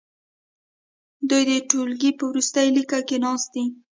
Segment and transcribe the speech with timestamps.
[1.29, 3.65] دوی د ټوولګي په وروستي لیکه کې ناست دي.